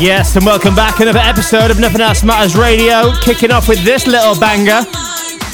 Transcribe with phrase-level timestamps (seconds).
[0.00, 0.98] Yes, and welcome back.
[1.00, 3.12] Another episode of Nothing Else Matters Radio.
[3.20, 4.82] Kicking off with this little banger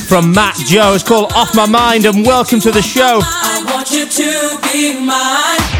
[0.06, 0.94] from Matt Joe.
[0.94, 3.18] It's called Off My Mind, and welcome to the show.
[3.22, 5.75] I want you to be mine.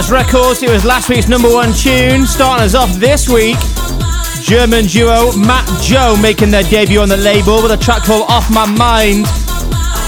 [0.00, 0.62] On Nothing Else Matters Records.
[0.62, 2.26] It was last week's number one tune.
[2.26, 3.56] Starting us off this week,
[4.42, 8.50] German duo Matt Joe making their debut on the label with a track called Off
[8.50, 9.26] My Mind.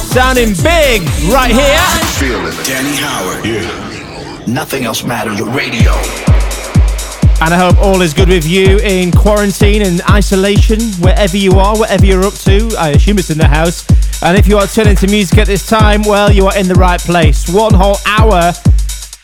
[0.09, 1.83] Sounding big right here.
[2.17, 2.65] Feel it.
[2.65, 3.45] Danny Howard.
[3.45, 4.45] Yeah.
[4.47, 5.93] Nothing else matters radio.
[7.43, 11.77] And I hope all is good with you in quarantine and isolation, wherever you are,
[11.77, 12.75] whatever you're up to.
[12.79, 13.85] I assume it's in the house.
[14.23, 16.77] And if you are turning to music at this time, well, you are in the
[16.77, 17.53] right place.
[17.53, 18.53] One whole hour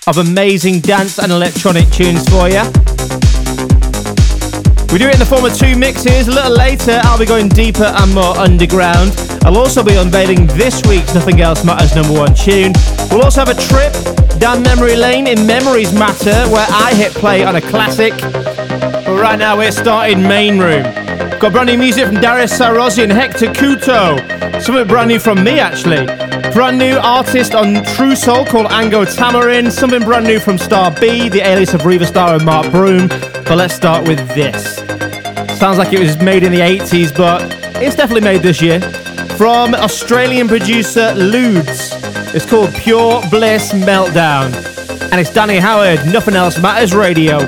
[0.08, 2.62] of amazing dance and electronic tunes for you.
[4.90, 6.28] We do it in the form of two mixes.
[6.28, 9.12] A little later, I'll be going deeper and more underground.
[9.44, 12.72] I'll also be unveiling this week's Nothing Else Matters number one tune.
[13.10, 13.92] We'll also have a trip
[14.38, 18.14] down memory lane in Memories Matter, where I hit play on a classic.
[18.16, 21.07] But right now, we're starting main room.
[21.40, 24.60] Got brand new music from Darius Syrossian and Hector Couto.
[24.60, 26.04] Something brand new from me, actually.
[26.52, 29.70] Brand new artist on Truesoul called Ango Tamarin.
[29.70, 33.06] Something brand new from Star B, the alias of Riva Starr and Mark Broom.
[33.06, 34.78] But let's start with this.
[35.56, 37.40] Sounds like it was made in the 80s, but
[37.76, 38.80] it's definitely made this year.
[39.36, 41.92] From Australian producer Ludes.
[42.34, 44.52] It's called Pure Bliss Meltdown.
[45.12, 47.38] And it's Danny Howard, Nothing Else Matters Radio.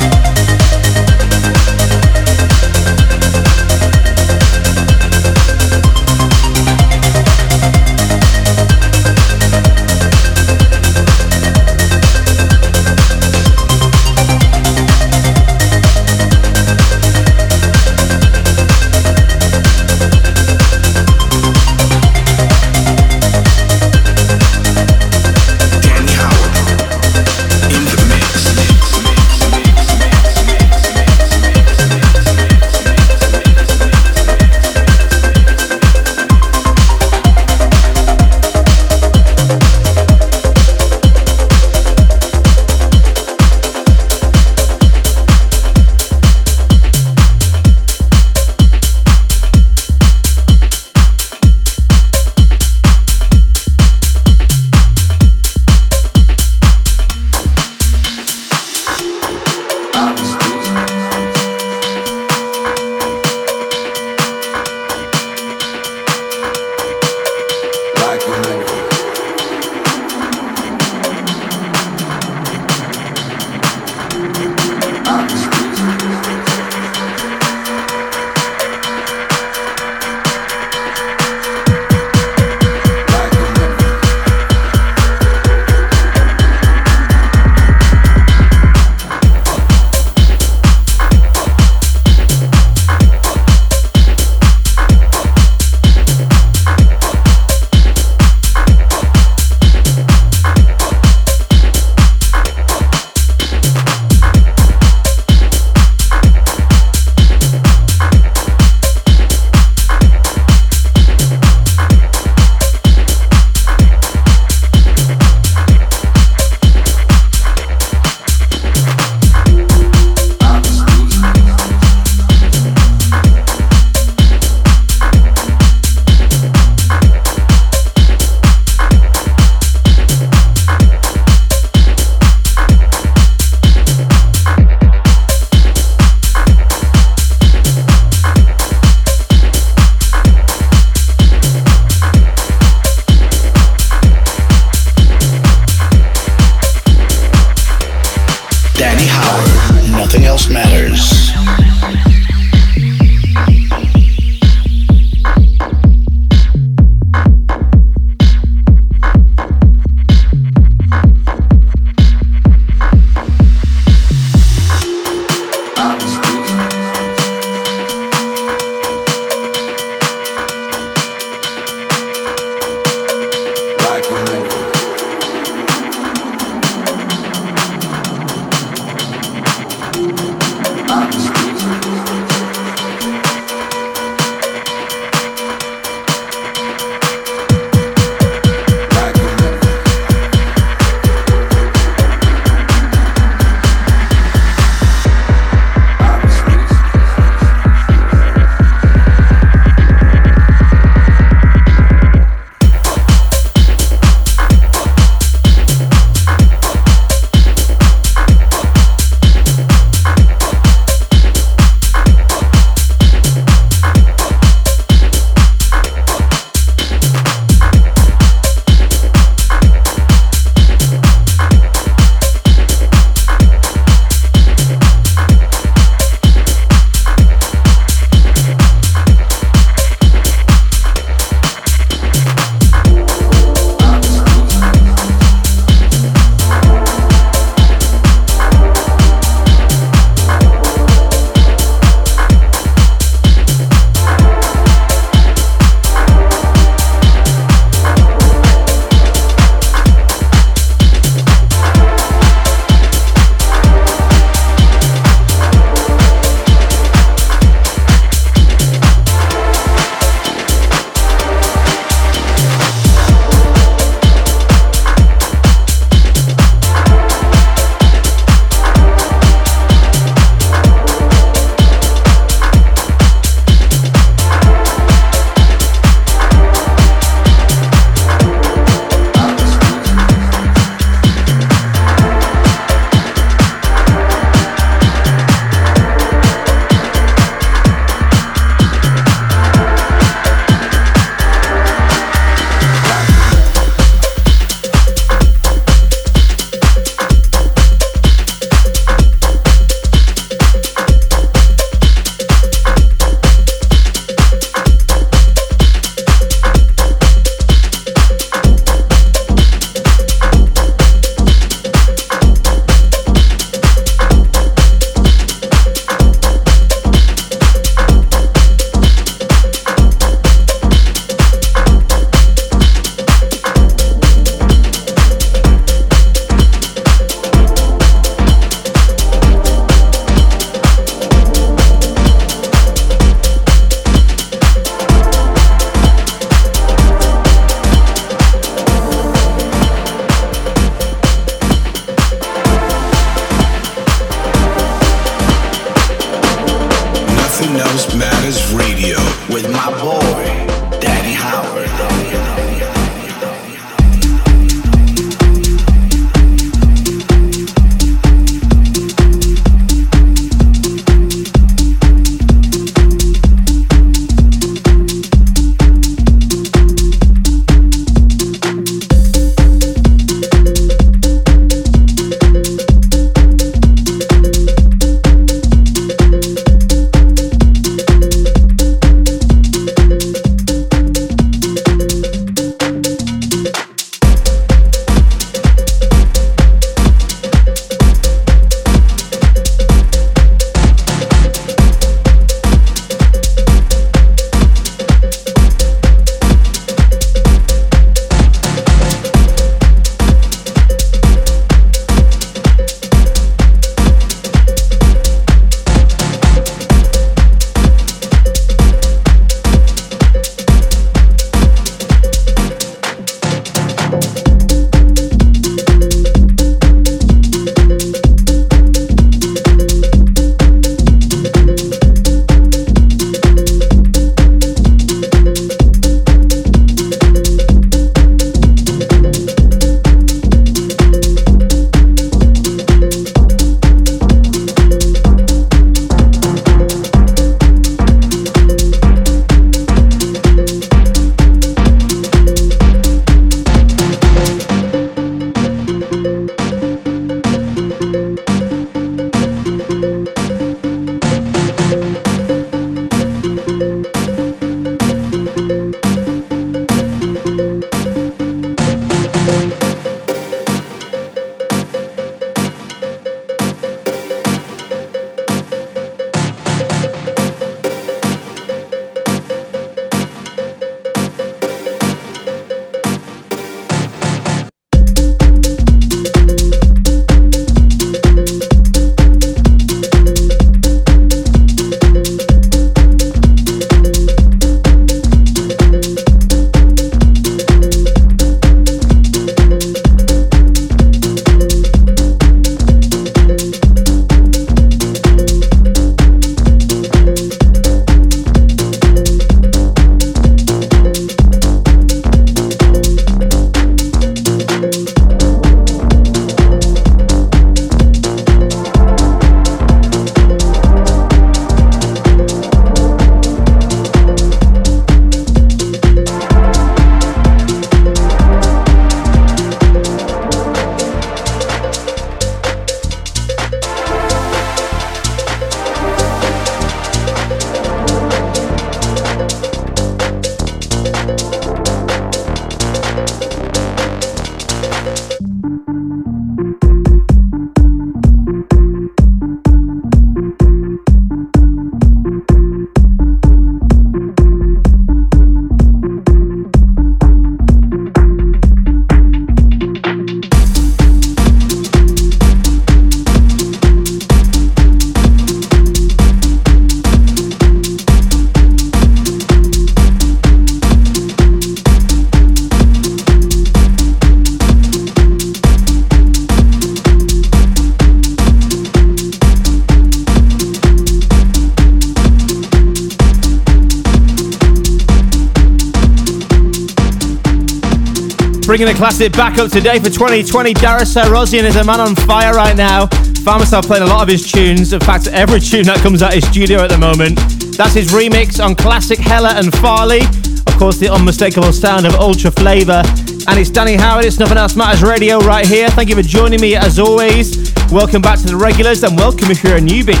[578.56, 580.54] Bringing the classic back up today for 2020.
[580.54, 582.86] Darius Syrossian is a man on fire right now.
[583.26, 584.72] Found myself playing a lot of his tunes.
[584.72, 587.18] In fact, every tune that comes out of his studio at the moment.
[587.58, 590.00] That's his remix on classic Heller and Farley.
[590.46, 592.82] Of course, the unmistakable sound of Ultra Flavour.
[593.28, 595.68] And it's Danny Howard, it's Nothing Else Matters Radio right here.
[595.68, 597.52] Thank you for joining me as always.
[597.70, 600.00] Welcome back to the regulars and welcome if you're a newbie.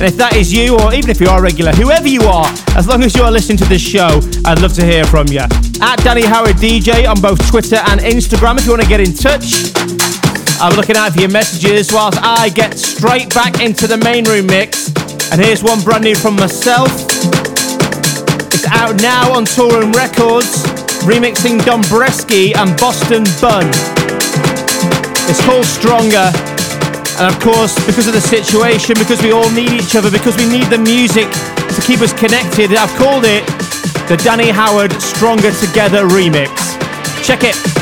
[0.00, 2.48] And if that is you, or even if you are a regular, whoever you are,
[2.78, 5.44] as long as you are listening to this show, I'd love to hear from you.
[5.82, 9.14] At Danny Howard DJ on both Twitter and Instagram if you want to get in
[9.14, 9.72] touch.
[10.60, 14.46] I'm looking out for your messages whilst I get straight back into the main room
[14.46, 14.92] mix.
[15.32, 16.92] And here's one brand new from myself.
[18.52, 20.52] It's out now on Touring Records,
[21.08, 23.64] remixing Dombresky and Boston Bun.
[25.32, 26.28] It's called Stronger.
[27.16, 30.44] And of course, because of the situation, because we all need each other, because we
[30.44, 31.32] need the music
[31.72, 33.59] to keep us connected, I've called it
[34.10, 36.50] the Danny Howard Stronger Together remix.
[37.22, 37.79] Check it.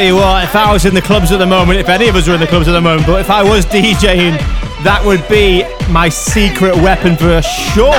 [0.00, 2.16] Tell you what, if I was in the clubs at the moment, if any of
[2.16, 4.32] us were in the clubs at the moment, but if I was DJing,
[4.82, 7.92] that would be my secret weapon for sure.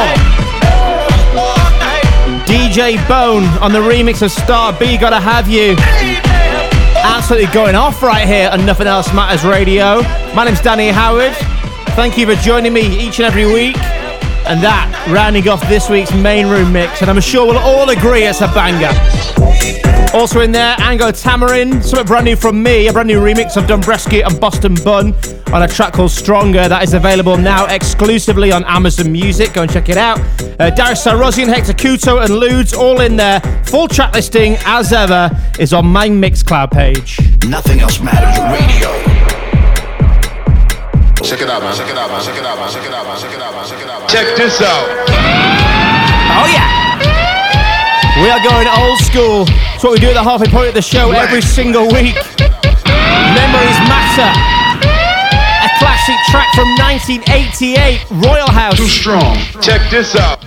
[2.49, 5.75] DJ Bone on the remix of Star B, Gotta Have You.
[7.05, 10.01] Absolutely going off right here on Nothing Else Matters Radio.
[10.33, 11.35] My name's Danny Howard.
[11.93, 13.77] Thank you for joining me each and every week.
[14.49, 17.01] And that rounding off this week's main room mix.
[17.01, 18.89] And I'm sure we'll all agree it's a banger.
[20.13, 23.63] Also in there, Ango Tamarin, something brand new from me, a brand new remix of
[23.63, 25.15] Dombresky and Boston Bun
[25.53, 29.53] on a track called Stronger that is available now exclusively on Amazon Music.
[29.53, 30.19] Go and check it out.
[30.59, 33.39] Uh, Darius Syrossian, Hector Couto, and Ludes all in there.
[33.67, 37.17] Full track listing, as ever, is on my Mixcloud page.
[37.47, 38.91] Nothing else matters radio.
[41.23, 41.73] Check it out, man.
[41.73, 42.21] Check it out, man.
[42.21, 42.69] Check it out, man.
[42.69, 43.17] Check it out, man.
[43.17, 43.65] Check it out, man.
[43.65, 44.09] Check it out, man.
[44.09, 44.87] Check this out.
[46.33, 46.80] Oh yeah!
[48.21, 49.45] We are going old school.
[49.73, 52.13] It's what we do at the halfway point of the show every single week.
[53.33, 54.29] Memories matter.
[55.65, 58.77] A classic track from 1988, Royal House.
[58.77, 59.37] Too strong.
[59.59, 60.40] Check this out.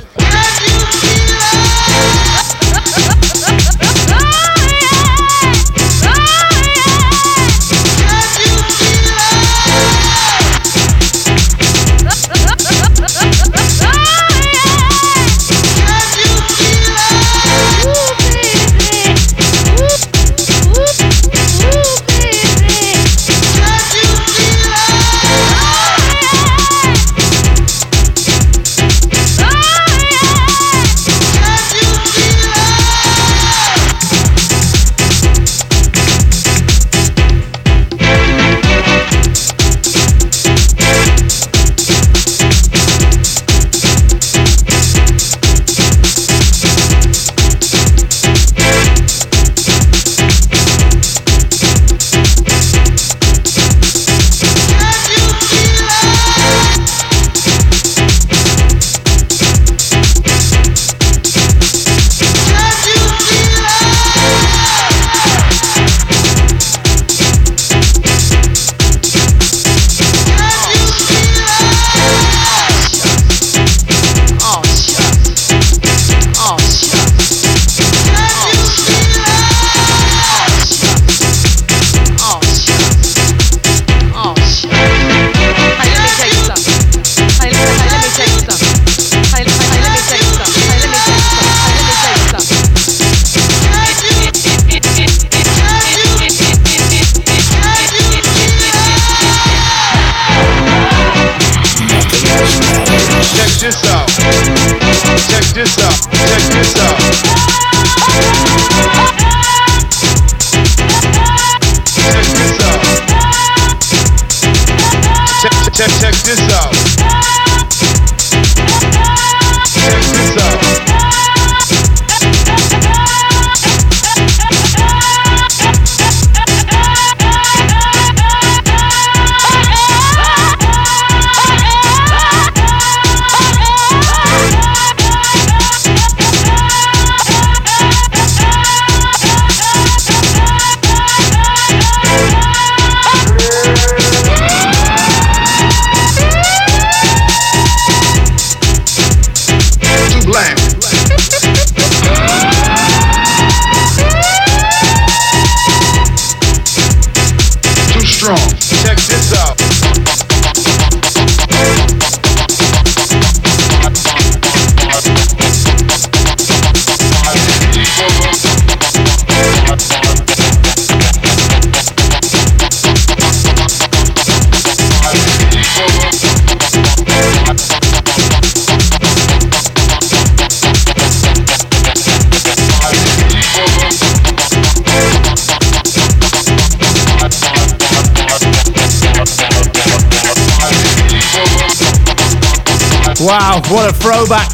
[193.25, 194.53] Wow, what a throwback.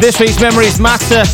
[0.00, 1.28] This week's Memories Matter.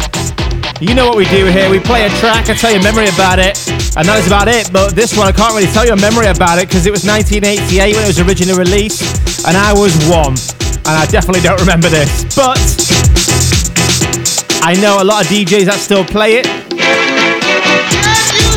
[0.83, 1.71] You know what we do here.
[1.71, 3.55] We play a track, I tell you a memory about it,
[3.95, 4.67] and that is about it.
[4.75, 7.07] But this one, I can't really tell you a memory about it because it was
[7.07, 9.07] 1988 when it was originally released,
[9.47, 10.35] and I was one.
[10.83, 12.27] And I definitely don't remember this.
[12.35, 12.59] But
[14.67, 16.51] I know a lot of DJs that still play it,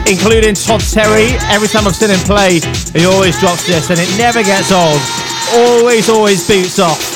[0.10, 1.38] including Todd Terry.
[1.54, 2.58] Every time I've seen him play,
[2.90, 4.98] he always drops this, and it never gets old.
[5.54, 7.15] Always, always boots off.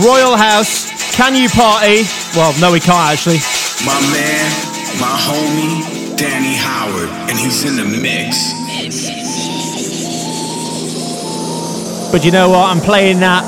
[0.00, 2.04] Royal House, can you party?
[2.34, 3.38] Well, no, we can't actually.
[3.84, 4.48] My man,
[4.96, 8.52] my homie, Danny Howard, and he's in the mix.
[12.10, 12.70] But you know what?
[12.70, 13.44] I'm playing that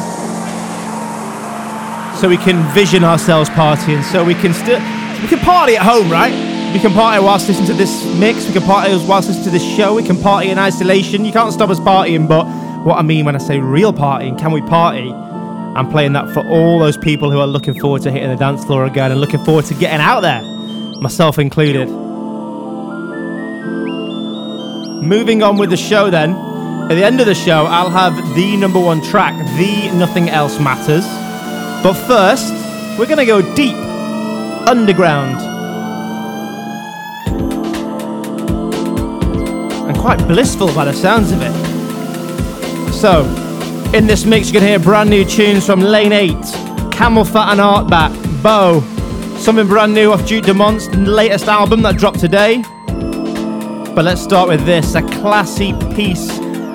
[2.21, 4.03] so we can vision ourselves partying.
[4.03, 4.81] So we can still
[5.23, 6.33] we can party at home, right?
[6.75, 8.47] We can party whilst listening to this mix.
[8.47, 9.95] We can party whilst listening to this show.
[9.95, 11.25] We can party in isolation.
[11.25, 12.29] You can't stop us partying.
[12.29, 12.45] But
[12.85, 15.13] what I mean when I say real partying, can we party?
[15.77, 18.65] I'm playing that for all those people who are looking forward to hitting the dance
[18.65, 20.41] floor again and looking forward to getting out there,
[21.01, 21.89] myself included.
[25.03, 26.35] Moving on with the show then.
[26.85, 30.61] At the end of the show, I'll have the number one track, The Nothing Else
[30.61, 31.05] Matters.
[31.83, 32.53] But first,
[32.97, 33.75] we're going to go deep,
[34.69, 35.41] underground.
[39.89, 41.53] And quite blissful by the sounds of it.
[42.93, 43.44] So,
[43.95, 46.33] in this mix, going to hear brand new tunes from Lane 8,
[46.91, 48.81] CamelPhat and ARTBAT, Bo,
[49.39, 52.63] something brand new off Duke Dumont's latest album that dropped today.
[53.95, 56.29] But let's start with this a classy piece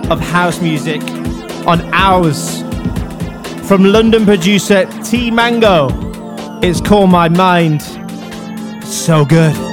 [0.10, 1.02] of house music
[1.68, 2.62] on Ours
[3.68, 5.90] from London producer T Mango.
[6.64, 7.82] It's called My Mind.
[8.86, 9.69] So good.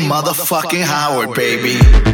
[0.00, 2.05] Motherfucking Howard, baby.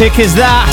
[0.00, 0.64] Epic is that?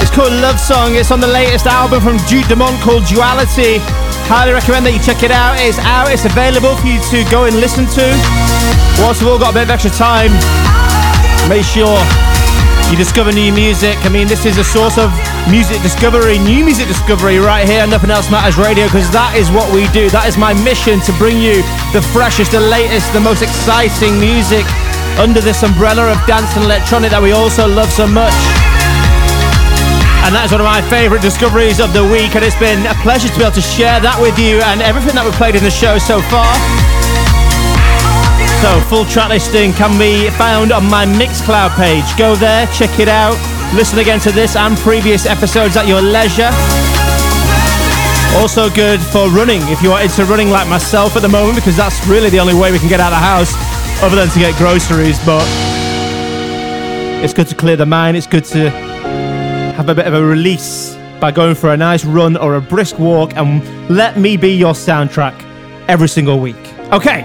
[0.00, 0.96] It's called Love Song.
[0.96, 3.84] It's on the latest album from Duke Dumont called Duality.
[4.24, 5.60] Highly recommend that you check it out.
[5.60, 8.06] It's out, it's available for you to go and listen to.
[9.04, 10.32] Whilst we've all got a bit of extra time,
[11.52, 12.00] make sure
[12.88, 14.00] you discover new music.
[14.00, 15.12] I mean, this is a source of
[15.52, 19.52] music discovery, new music discovery right here on Nothing Else Matters Radio because that is
[19.52, 20.08] what we do.
[20.08, 21.60] That is my mission to bring you
[21.92, 24.64] the freshest, the latest, the most exciting music
[25.18, 28.34] under this umbrella of dance and electronic that we also love so much.
[30.22, 32.94] And that is one of my favourite discoveries of the week, and it's been a
[33.02, 35.64] pleasure to be able to share that with you and everything that we've played in
[35.66, 36.46] the show so far.
[38.62, 42.06] So, full track listing can be found on my Mixcloud page.
[42.14, 43.34] Go there, check it out,
[43.74, 46.50] listen again to this and previous episodes at your leisure.
[48.38, 51.74] Also, good for running if you are into running like myself at the moment, because
[51.74, 54.38] that's really the only way we can get out of the house other than to
[54.38, 55.18] get groceries.
[55.24, 55.46] But
[57.22, 60.96] it's good to clear the mind, it's good to have a bit of a release
[61.20, 64.72] by going for a nice run or a brisk walk and let me be your
[64.72, 65.34] soundtrack
[65.88, 66.56] every single week.
[66.92, 67.22] Okay.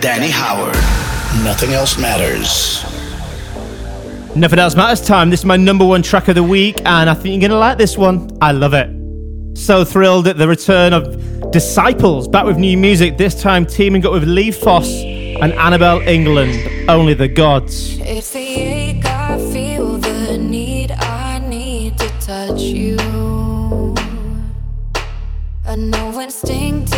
[0.00, 0.74] Danny Howard.
[1.44, 2.84] Nothing else matters.
[4.36, 5.30] Nothing else matters time.
[5.30, 7.78] This is my number one track of the week, and I think you're gonna like
[7.78, 8.30] this one.
[8.40, 8.90] I love it.
[9.56, 14.12] So thrilled at the return of Disciples back with new music, this time teaming up
[14.12, 14.86] with Lee Foss
[15.40, 16.88] and Anabel Englund.
[16.88, 17.98] Only the gods.
[18.00, 22.96] It's the ache I feel, the need I need to touch you.
[25.66, 26.93] I know instinctively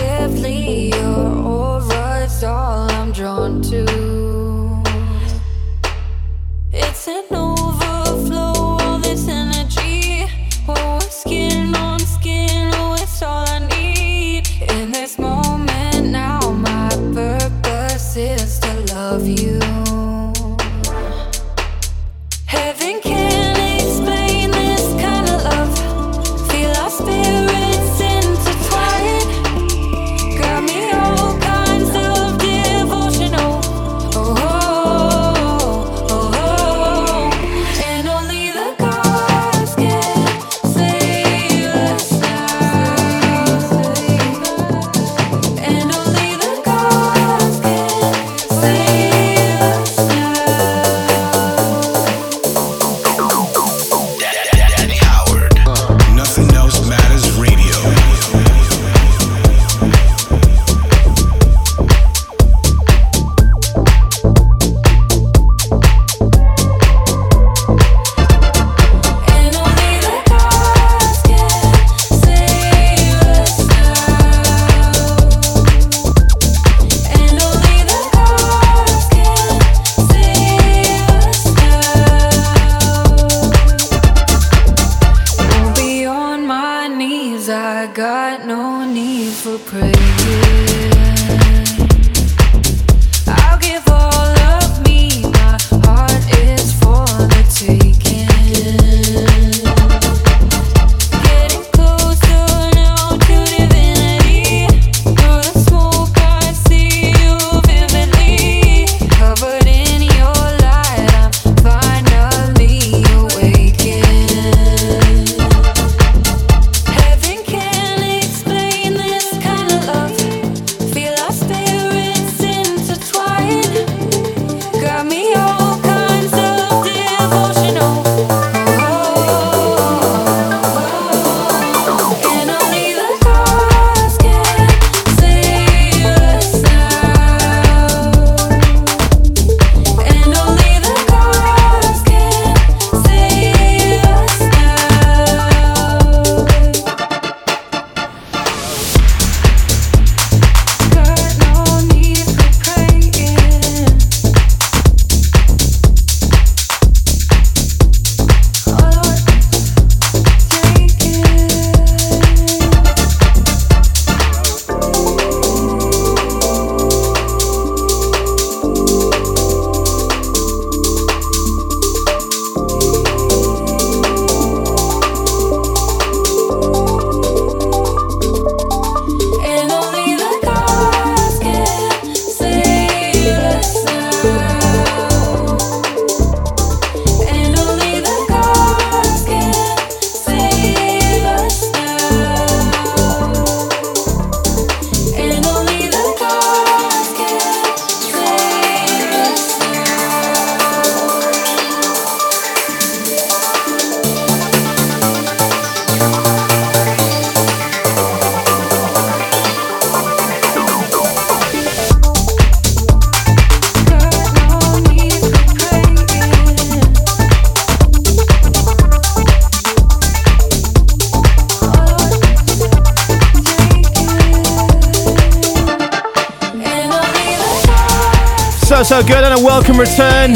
[229.97, 230.35] return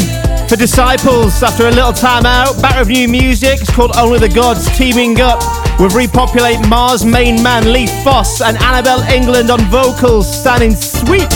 [0.49, 2.59] for Disciples after a little time out.
[2.61, 3.61] Back with new music.
[3.61, 5.39] It's called Only the Gods teaming up
[5.79, 11.31] with Repopulate Mars main man Lee Foss and Anabel Englund on vocals, standing sweet.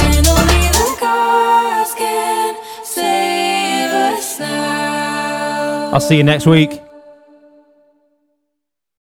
[0.00, 5.90] And only the gods can save us now.
[5.94, 6.85] I'll see you next week.